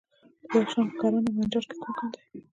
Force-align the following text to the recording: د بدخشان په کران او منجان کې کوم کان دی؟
د 0.41 0.43
بدخشان 0.51 0.85
په 0.89 0.95
کران 0.99 1.13
او 1.27 1.35
منجان 1.37 1.63
کې 1.69 1.75
کوم 1.81 1.91
کان 1.97 2.09
دی؟ 2.13 2.21